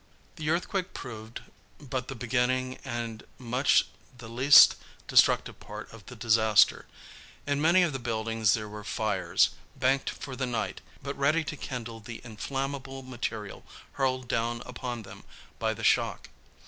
[0.37, 1.41] The earthquake proved
[1.79, 3.85] but the beginning and much
[4.17, 4.75] the least
[5.07, 6.87] destructive part of the disaster.
[7.45, 11.55] In many of the buildings there were fires, banked for the night, but ready to
[11.55, 15.23] kindle the inflammable material hurled down upon them
[15.59, 16.29] by the shock.